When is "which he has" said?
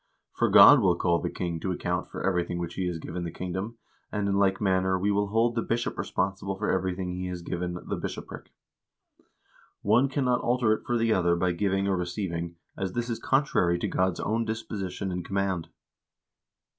2.57-2.97, 7.11-7.43